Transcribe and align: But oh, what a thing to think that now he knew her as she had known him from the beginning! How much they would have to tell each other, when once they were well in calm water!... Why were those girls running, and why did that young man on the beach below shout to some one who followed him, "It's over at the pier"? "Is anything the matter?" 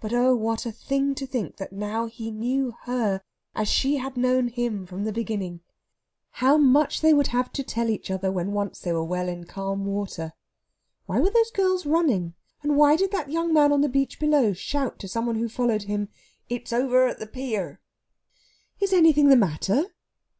But 0.00 0.12
oh, 0.12 0.36
what 0.36 0.66
a 0.66 0.70
thing 0.70 1.16
to 1.16 1.26
think 1.26 1.56
that 1.56 1.72
now 1.72 2.06
he 2.06 2.30
knew 2.30 2.76
her 2.84 3.22
as 3.56 3.66
she 3.66 3.96
had 3.96 4.16
known 4.16 4.46
him 4.46 4.86
from 4.86 5.02
the 5.02 5.12
beginning! 5.12 5.62
How 6.34 6.56
much 6.56 7.00
they 7.00 7.12
would 7.12 7.26
have 7.34 7.52
to 7.54 7.64
tell 7.64 7.90
each 7.90 8.08
other, 8.08 8.30
when 8.30 8.52
once 8.52 8.78
they 8.78 8.92
were 8.92 9.02
well 9.02 9.28
in 9.28 9.46
calm 9.46 9.84
water!... 9.84 10.32
Why 11.06 11.18
were 11.18 11.30
those 11.30 11.50
girls 11.50 11.86
running, 11.86 12.34
and 12.62 12.76
why 12.76 12.94
did 12.94 13.10
that 13.10 13.32
young 13.32 13.52
man 13.52 13.72
on 13.72 13.80
the 13.80 13.88
beach 13.88 14.20
below 14.20 14.52
shout 14.52 15.00
to 15.00 15.08
some 15.08 15.26
one 15.26 15.34
who 15.34 15.48
followed 15.48 15.82
him, 15.82 16.08
"It's 16.48 16.72
over 16.72 17.08
at 17.08 17.18
the 17.18 17.26
pier"? 17.26 17.80
"Is 18.78 18.92
anything 18.92 19.28
the 19.28 19.34
matter?" 19.34 19.86